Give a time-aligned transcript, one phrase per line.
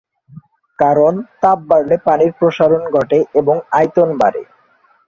[0.79, 4.41] কারণ তাপ বাড়লে পানির প্রসারণ ঘটে এবং আয়তন বাড়ে।